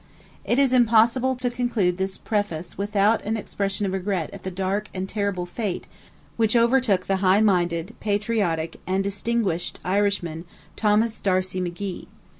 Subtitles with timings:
[0.43, 4.89] It is impossible to conclude this Preface without an expression of regret at the dark
[4.95, 5.85] and terrible fate
[6.37, 10.45] which overtook the high minded, patriotic, and distinguished Irishman,
[10.75, 12.07] Thomas D'Arcy McGee.